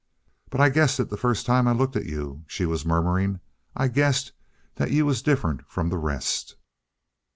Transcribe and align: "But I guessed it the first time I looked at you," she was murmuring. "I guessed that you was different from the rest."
"But 0.49 0.59
I 0.59 0.69
guessed 0.69 0.99
it 0.99 1.11
the 1.11 1.15
first 1.15 1.45
time 1.45 1.67
I 1.67 1.73
looked 1.73 1.95
at 1.95 2.07
you," 2.07 2.43
she 2.47 2.65
was 2.65 2.87
murmuring. 2.87 3.39
"I 3.75 3.87
guessed 3.87 4.31
that 4.77 4.89
you 4.89 5.05
was 5.05 5.21
different 5.21 5.61
from 5.67 5.89
the 5.89 5.99
rest." 5.99 6.55